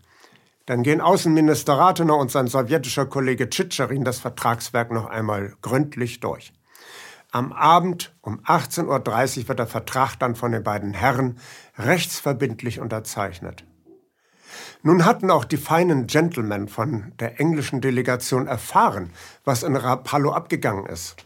[0.66, 6.52] Dann gehen Außenminister Rathenau und sein sowjetischer Kollege Tschitscherin das Vertragswerk noch einmal gründlich durch.
[7.32, 11.38] Am Abend um 18.30 Uhr wird der Vertrag dann von den beiden Herren
[11.76, 13.64] rechtsverbindlich unterzeichnet.
[14.82, 19.10] Nun hatten auch die feinen Gentlemen von der englischen Delegation erfahren,
[19.44, 21.16] was in Rapallo abgegangen ist.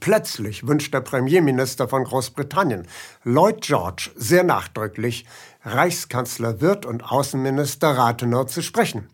[0.00, 2.88] Plötzlich wünscht der Premierminister von Großbritannien,
[3.22, 5.26] Lloyd George, sehr nachdrücklich,
[5.64, 9.08] Reichskanzler Wirth und Außenminister Rathenau zu sprechen.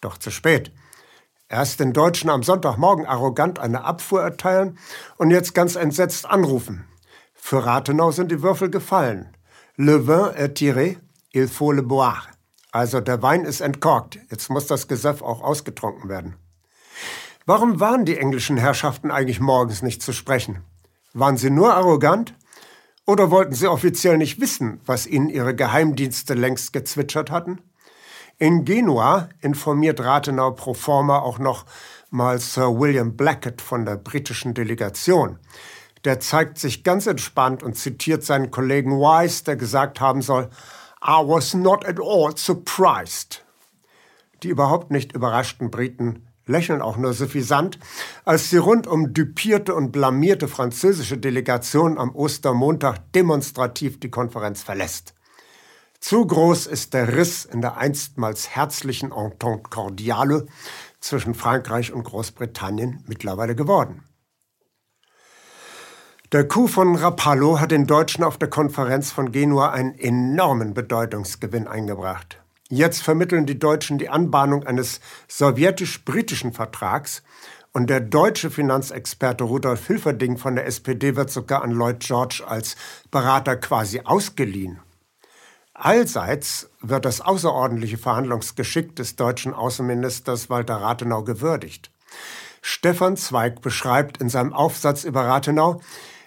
[0.00, 0.72] Doch zu spät.
[1.48, 4.78] Erst den Deutschen am Sonntagmorgen arrogant eine Abfuhr erteilen
[5.16, 6.84] und jetzt ganz entsetzt anrufen.
[7.34, 9.36] Für Rathenau sind die Würfel gefallen.
[9.76, 10.96] Le vin est tiré,
[11.32, 12.28] il faut le boire.
[12.72, 16.36] Also der Wein ist entkorkt, jetzt muss das Gesöff auch ausgetrunken werden.
[17.48, 20.64] Warum waren die englischen Herrschaften eigentlich morgens nicht zu sprechen?
[21.14, 22.34] Waren sie nur arrogant?
[23.06, 27.60] Oder wollten sie offiziell nicht wissen, was ihnen ihre Geheimdienste längst gezwitschert hatten?
[28.38, 31.66] In Genua informiert Rathenau pro forma auch noch
[32.10, 35.38] mal Sir William Blackett von der britischen Delegation.
[36.04, 40.50] Der zeigt sich ganz entspannt und zitiert seinen Kollegen Wise, der gesagt haben soll,
[41.00, 43.44] I was not at all surprised.
[44.42, 47.78] Die überhaupt nicht überraschten Briten lächeln auch nur suffisant,
[48.24, 55.14] als die rundum düpierte und blamierte französische Delegation am Ostermontag demonstrativ die Konferenz verlässt.
[56.00, 60.46] Zu groß ist der Riss in der einstmals herzlichen Entente cordiale
[61.00, 64.04] zwischen Frankreich und Großbritannien mittlerweile geworden.
[66.32, 71.68] Der Coup von Rapallo hat den Deutschen auf der Konferenz von Genua einen enormen Bedeutungsgewinn
[71.68, 72.42] eingebracht.
[72.68, 77.22] Jetzt vermitteln die Deutschen die Anbahnung eines sowjetisch-britischen Vertrags
[77.72, 82.74] und der deutsche Finanzexperte Rudolf Hilferding von der SPD wird sogar an Lloyd George als
[83.12, 84.80] Berater quasi ausgeliehen.
[85.74, 91.90] Allseits wird das außerordentliche Verhandlungsgeschick des deutschen Außenministers Walter Rathenau gewürdigt.
[92.62, 95.82] Stefan Zweig beschreibt in seinem Aufsatz über Rathenau,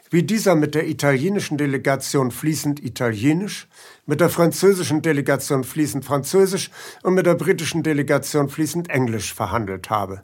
[0.10, 3.68] wie dieser mit der italienischen Delegation fließend Italienisch,
[4.06, 6.72] mit der französischen Delegation fließend Französisch
[7.04, 10.24] und mit der britischen Delegation fließend Englisch verhandelt habe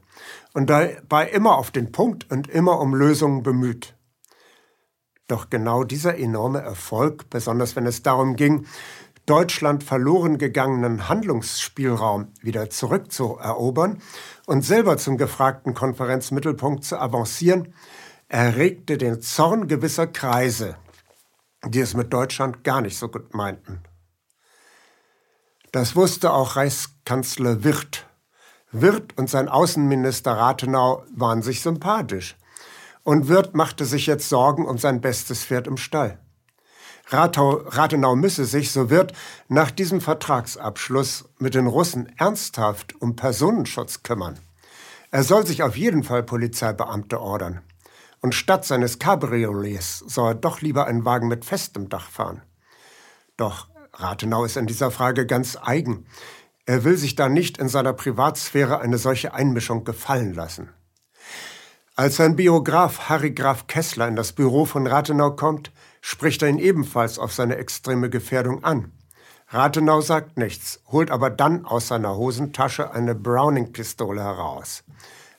[0.53, 3.95] und dabei immer auf den Punkt und immer um Lösungen bemüht.
[5.27, 8.65] Doch genau dieser enorme Erfolg, besonders wenn es darum ging,
[9.25, 14.01] Deutschland verloren gegangenen Handlungsspielraum wieder zurückzuerobern
[14.45, 17.73] und selber zum gefragten Konferenzmittelpunkt zu avancieren,
[18.27, 20.77] erregte den Zorn gewisser Kreise,
[21.65, 23.81] die es mit Deutschland gar nicht so gut meinten.
[25.71, 28.05] Das wusste auch Reichskanzler Wirth.
[28.71, 32.35] Wirth und sein Außenminister Rathenau waren sich sympathisch.
[33.03, 36.19] Und Wirth machte sich jetzt Sorgen um sein bestes Pferd im Stall.
[37.07, 39.13] Rathau, Rathenau müsse sich, so wird,
[39.47, 44.39] nach diesem Vertragsabschluss mit den Russen ernsthaft um Personenschutz kümmern.
[45.11, 47.61] Er soll sich auf jeden Fall Polizeibeamte ordern
[48.25, 52.41] und statt seines Cabriolets soll er doch lieber einen Wagen mit festem Dach fahren.
[53.37, 56.07] Doch Rathenau ist in dieser Frage ganz eigen.
[56.65, 60.71] Er will sich da nicht in seiner Privatsphäre eine solche Einmischung gefallen lassen.
[61.95, 66.57] Als sein Biograf Harry Graf Kessler in das Büro von Rathenau kommt, spricht er ihn
[66.57, 68.91] ebenfalls auf seine extreme Gefährdung an.
[69.49, 74.83] Rathenau sagt nichts, holt aber dann aus seiner Hosentasche eine Browning-Pistole heraus.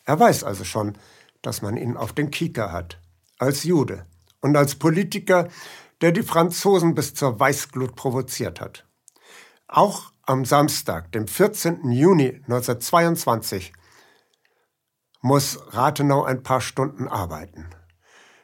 [0.04, 0.96] Er weiß also schon,
[1.42, 3.00] dass man ihn auf den Kieker hat.
[3.38, 4.06] Als Jude
[4.40, 5.48] und als Politiker,
[6.00, 8.86] der die Franzosen bis zur Weißglut provoziert hat.
[9.68, 11.90] Auch am Samstag, dem 14.
[11.90, 13.72] Juni 1922,
[15.20, 17.66] muss Rathenau ein paar Stunden arbeiten.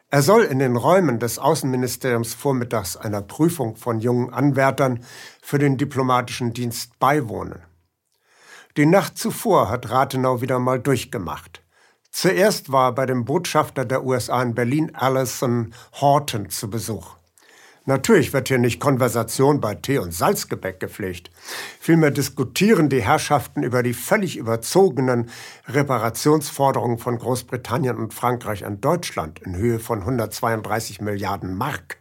[0.08, 5.04] Er soll in den Räumen des Außenministeriums vormittags einer Prüfung von jungen Anwärtern
[5.40, 7.62] für den diplomatischen Dienst beiwohnen.
[8.76, 11.61] Die Nacht zuvor hat Rathenau wieder mal durchgemacht.
[12.12, 17.16] Zuerst war bei dem Botschafter der USA in Berlin, Allison Horton, zu Besuch.
[17.86, 21.30] Natürlich wird hier nicht Konversation bei Tee und Salzgebäck gepflegt.
[21.80, 25.30] Vielmehr diskutieren die Herrschaften über die völlig überzogenen
[25.66, 31.96] Reparationsforderungen von Großbritannien und Frankreich an Deutschland in Höhe von 132 Milliarden Mark.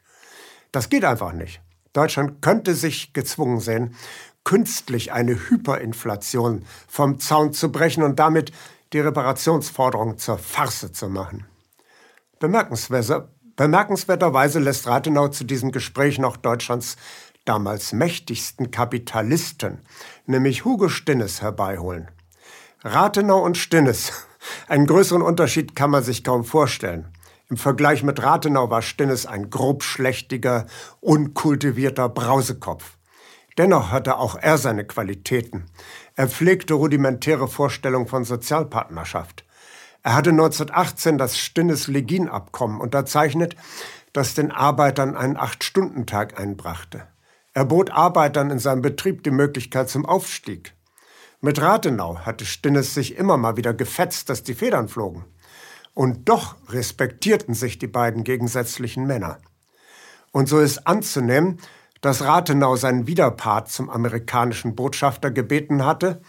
[0.72, 1.62] Das geht einfach nicht.
[1.94, 3.96] Deutschland könnte sich gezwungen sehen,
[4.44, 8.52] künstlich eine Hyperinflation vom Zaun zu brechen und damit
[8.94, 11.46] die Reparationsforderung zur Farce zu machen.
[12.40, 16.98] Bemerkenswerterweise lässt Rathenau zu diesem Gespräch noch Deutschlands
[17.46, 19.80] damals mächtigsten Kapitalisten,
[20.26, 22.10] nämlich Hugo Stinnes, herbeiholen.
[22.84, 24.28] Rathenau und Stinnes,
[24.68, 27.08] einen größeren Unterschied kann man sich kaum vorstellen.
[27.50, 30.66] Im Vergleich mit Rathenau war Stinnes ein grobschlächtiger,
[31.02, 32.98] unkultivierter Brausekopf.
[33.58, 35.66] Dennoch hatte auch er seine Qualitäten.
[36.16, 39.46] Er pflegte rudimentäre Vorstellungen von Sozialpartnerschaft.
[40.04, 43.56] Er hatte 1918 das Stinnes-Legin-Abkommen unterzeichnet,
[44.14, 47.08] das den Arbeitern einen Acht-Stunden-Tag einbrachte.
[47.54, 50.74] Er bot Arbeitern in seinem Betrieb die Möglichkeit zum Aufstieg.
[51.42, 55.26] Mit Rathenau hatte Stinnes sich immer mal wieder gefetzt, dass die Federn flogen.
[55.94, 59.40] Und doch respektierten sich die beiden gegensätzlichen Männer.
[60.32, 61.60] Und so ist anzunehmen,
[62.02, 66.22] dass Rathenau seinen Widerpart zum amerikanischen Botschafter gebeten hatte,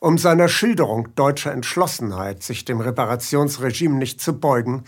[0.00, 4.84] um seiner Schilderung deutscher Entschlossenheit, sich dem Reparationsregime nicht zu beugen,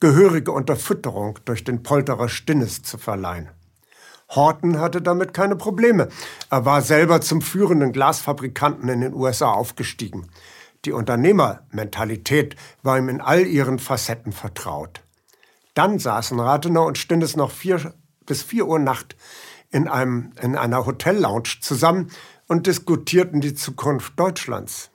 [0.00, 3.48] gehörige Unterfütterung durch den Polterer Stinnes zu verleihen.
[4.28, 6.08] Horton hatte damit keine Probleme.
[6.50, 10.26] Er war selber zum führenden Glasfabrikanten in den USA aufgestiegen.
[10.84, 15.00] Die Unternehmermentalität war ihm in all ihren Facetten vertraut.
[15.74, 17.94] Dann saßen Rathenau und Stinnes noch vier
[18.24, 19.16] bis vier Uhr Nacht
[19.70, 22.10] in, einem, in einer Hotellounge zusammen
[22.46, 24.90] und diskutierten die Zukunft Deutschlands.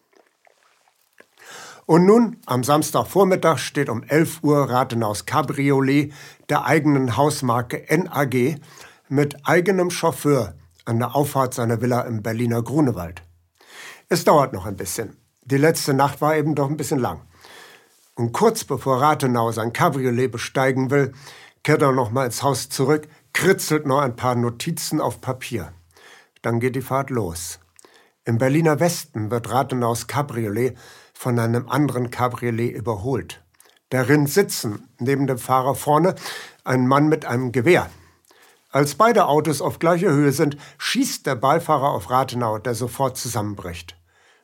[1.85, 6.13] Und nun, am Samstagvormittag, steht um 11 Uhr Rathenaus Cabriolet
[6.49, 8.61] der eigenen Hausmarke NAG
[9.09, 10.55] mit eigenem Chauffeur
[10.85, 13.23] an der Auffahrt seiner Villa im Berliner Grunewald.
[14.07, 15.17] Es dauert noch ein bisschen.
[15.43, 17.21] Die letzte Nacht war eben doch ein bisschen lang.
[18.15, 21.13] Und kurz bevor Rathenau sein Cabriolet besteigen will,
[21.63, 25.73] kehrt er noch mal ins Haus zurück, kritzelt noch ein paar Notizen auf Papier.
[26.41, 27.59] Dann geht die Fahrt los.
[28.23, 30.77] Im Berliner Westen wird Rathenaus Cabriolet
[31.13, 33.43] von einem anderen Cabriolet überholt.
[33.89, 36.15] Darin sitzen, neben dem Fahrer vorne,
[36.63, 37.89] ein Mann mit einem Gewehr.
[38.69, 43.97] Als beide Autos auf gleicher Höhe sind, schießt der Beifahrer auf Rathenau, der sofort zusammenbricht.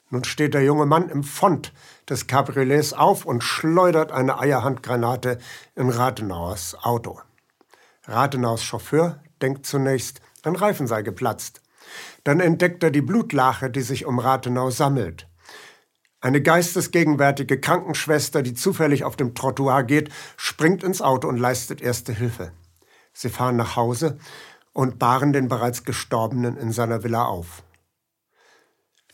[0.10, 1.74] Nun steht der junge Mann im Fond
[2.10, 5.40] des Cabriolets auf und schleudert eine Eierhandgranate
[5.76, 7.22] in Rathenauers Auto.
[8.08, 11.62] Rathenaus Chauffeur denkt zunächst, ein Reifen sei geplatzt.
[12.24, 15.28] Dann entdeckt er die Blutlache, die sich um Rathenau sammelt.
[16.20, 22.12] Eine geistesgegenwärtige Krankenschwester, die zufällig auf dem Trottoir geht, springt ins Auto und leistet erste
[22.12, 22.52] Hilfe.
[23.14, 24.18] Sie fahren nach Hause
[24.74, 27.64] und bahren den bereits Gestorbenen in seiner Villa auf.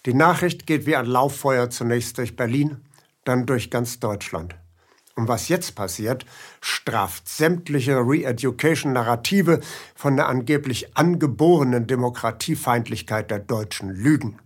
[0.05, 2.85] Die Nachricht geht wie ein Lauffeuer zunächst durch Berlin,
[3.25, 4.55] dann durch ganz Deutschland.
[5.15, 6.25] Und was jetzt passiert,
[6.59, 9.59] straft sämtliche Re-Education-Narrative
[9.95, 14.39] von der angeblich angeborenen Demokratiefeindlichkeit der Deutschen Lügen.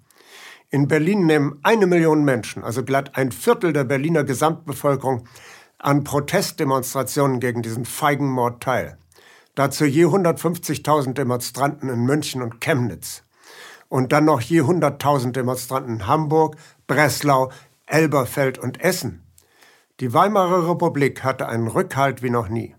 [0.70, 5.26] In Berlin nehmen eine Million Menschen, also glatt ein Viertel der Berliner Gesamtbevölkerung,
[5.78, 8.98] an Protestdemonstrationen gegen diesen Feigenmord teil.
[9.56, 13.24] Dazu je 150.000 Demonstranten in München und Chemnitz.
[13.88, 17.52] Und dann noch je 100.000 Demonstranten in Hamburg, Breslau,
[17.86, 19.27] Elberfeld und Essen.
[20.00, 22.76] Die Weimarer Republik hatte einen Rückhalt wie noch nie.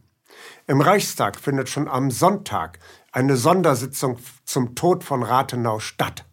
[0.68, 2.78] Im Reichstag findet schon am Sonntag
[3.10, 6.24] eine Sondersitzung zum Tod von Rathenau statt.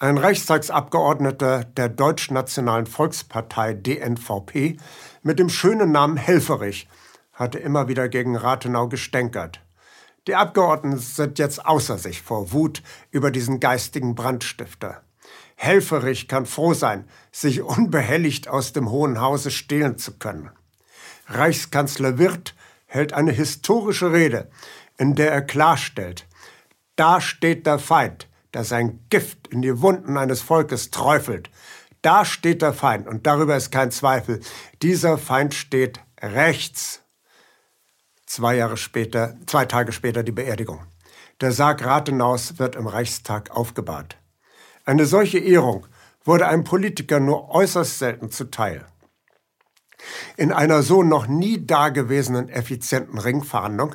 [0.00, 4.78] Ein Reichstagsabgeordneter der Deutschnationalen Volkspartei DNVP
[5.22, 6.88] mit dem schönen Namen Helferich
[7.32, 9.60] hatte immer wieder gegen Rathenau gestänkert.
[10.26, 15.03] Die Abgeordneten sind jetzt außer sich vor Wut über diesen geistigen Brandstifter.
[15.64, 20.50] Helferich kann froh sein, sich unbehelligt aus dem Hohen Hause stehlen zu können.
[21.26, 22.54] Reichskanzler Wirth
[22.86, 24.50] hält eine historische Rede,
[24.98, 26.26] in der er klarstellt,
[26.96, 31.50] da steht der Feind, der sein Gift in die Wunden eines Volkes träufelt.
[32.02, 34.40] Da steht der Feind, und darüber ist kein Zweifel.
[34.82, 37.00] Dieser Feind steht rechts.
[38.26, 40.84] Zwei Jahre später, zwei Tage später die Beerdigung.
[41.40, 44.16] Der Sarg Rathenaus wird im Reichstag aufgebahrt.
[44.84, 45.86] Eine solche Ehrung
[46.24, 48.86] wurde einem Politiker nur äußerst selten zuteil.
[50.36, 53.94] In einer so noch nie dagewesenen effizienten Ringfahndung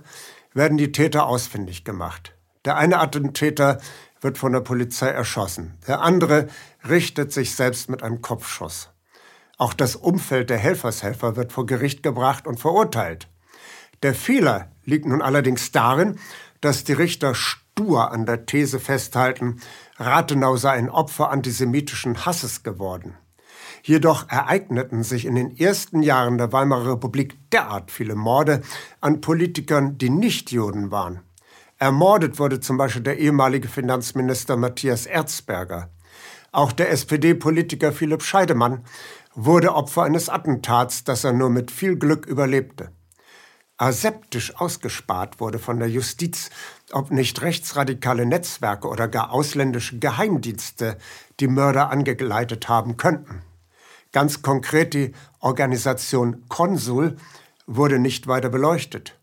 [0.53, 2.35] werden die Täter ausfindig gemacht.
[2.65, 3.79] Der eine Attentäter
[4.21, 5.77] wird von der Polizei erschossen.
[5.87, 6.47] Der andere
[6.87, 8.89] richtet sich selbst mit einem Kopfschuss.
[9.57, 13.27] Auch das Umfeld der Helfershelfer wird vor Gericht gebracht und verurteilt.
[14.01, 16.17] Der Fehler liegt nun allerdings darin,
[16.61, 19.61] dass die Richter stur an der These festhalten,
[19.99, 23.17] Rathenau sei ein Opfer antisemitischen Hasses geworden.
[23.83, 28.61] Jedoch ereigneten sich in den ersten Jahren der Weimarer Republik derart viele Morde
[29.01, 31.21] an Politikern, die nicht Juden waren.
[31.77, 35.89] Ermordet wurde zum Beispiel der ehemalige Finanzminister Matthias Erzberger.
[36.51, 38.83] Auch der SPD-Politiker Philipp Scheidemann
[39.35, 42.91] wurde Opfer eines Attentats, das er nur mit viel Glück überlebte.
[43.77, 46.49] Aseptisch ausgespart wurde von der Justiz,
[46.93, 50.97] ob nicht rechtsradikale Netzwerke oder gar ausländische Geheimdienste
[51.39, 53.41] die Mörder angeleitet haben könnten.
[54.11, 57.17] Ganz konkret die Organisation Konsul
[57.67, 59.19] wurde nicht weiter beleuchtet.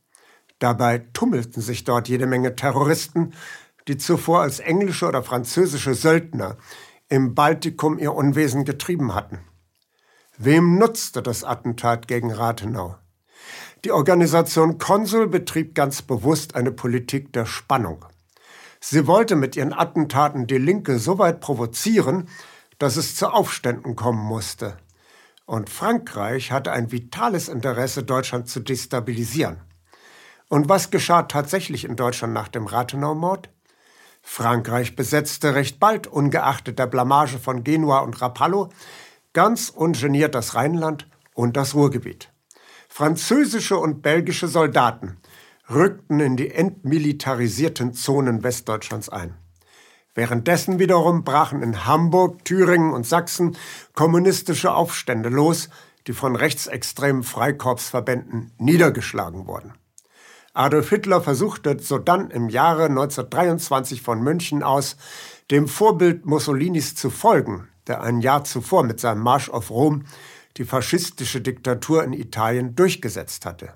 [0.59, 3.35] Dabei tummelten sich dort jede Menge Terroristen,
[3.89, 6.57] die zuvor als englische oder französische Söldner
[7.09, 9.41] im Baltikum ihr Unwesen getrieben hatten.
[10.39, 12.97] Wem nutzte das Attentat gegen Rathenau?
[13.85, 18.05] Die Organisation Konsul betrieb ganz bewusst eine Politik der Spannung.
[18.81, 22.29] Sie wollte mit ihren Attentaten die Linke so weit provozieren,
[22.79, 24.77] dass es zu Aufständen kommen musste.
[25.45, 29.61] Und Frankreich hatte ein vitales Interesse, Deutschland zu destabilisieren.
[30.49, 33.51] Und was geschah tatsächlich in Deutschland nach dem Rathenau-Mord?
[34.22, 38.70] Frankreich besetzte recht bald, ungeachtet der Blamage von Genua und Rapallo,
[39.33, 42.33] ganz ungeniert das Rheinland und das Ruhrgebiet.
[42.97, 45.18] Französische und belgische Soldaten
[45.68, 49.34] rückten in die entmilitarisierten Zonen Westdeutschlands ein.
[50.14, 53.55] Währenddessen wiederum brachen in Hamburg, Thüringen und Sachsen
[53.92, 55.68] kommunistische Aufstände los,
[56.07, 59.74] die von rechtsextremen Freikorpsverbänden niedergeschlagen wurden.
[60.55, 64.97] Adolf Hitler versuchte sodann im Jahre 1923 von München aus
[65.51, 70.05] dem Vorbild Mussolinis zu folgen, der ein Jahr zuvor mit seinem Marsch auf Rom
[70.57, 73.75] die faschistische Diktatur in Italien durchgesetzt hatte.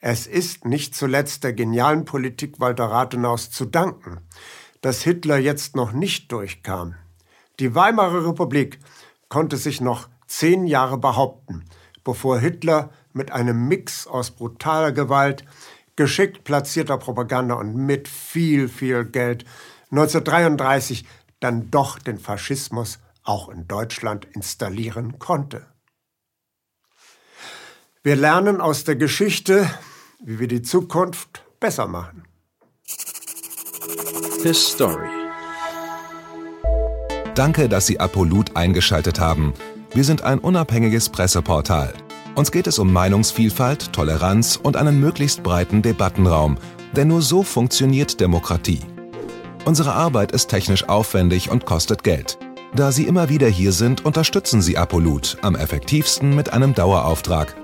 [0.00, 4.20] Es ist nicht zuletzt der genialen Politik Walter Rathenaus zu danken,
[4.80, 6.94] dass Hitler jetzt noch nicht durchkam.
[7.58, 8.80] Die Weimarer Republik
[9.28, 11.64] konnte sich noch zehn Jahre behaupten,
[12.02, 15.44] bevor Hitler mit einem Mix aus brutaler Gewalt,
[15.96, 19.44] geschickt platzierter Propaganda und mit viel, viel Geld
[19.90, 21.06] 1933
[21.40, 25.66] dann doch den Faschismus auch in Deutschland installieren konnte.
[28.06, 29.66] Wir lernen aus der Geschichte,
[30.22, 32.24] wie wir die Zukunft besser machen.
[34.42, 35.08] His Story.
[37.34, 39.54] Danke, dass Sie Apolut eingeschaltet haben.
[39.94, 41.94] Wir sind ein unabhängiges Presseportal.
[42.34, 46.58] Uns geht es um Meinungsvielfalt, Toleranz und einen möglichst breiten Debattenraum,
[46.94, 48.80] denn nur so funktioniert Demokratie.
[49.64, 52.36] Unsere Arbeit ist technisch aufwendig und kostet Geld.
[52.74, 57.63] Da Sie immer wieder hier sind, unterstützen Sie Apolut am effektivsten mit einem Dauerauftrag.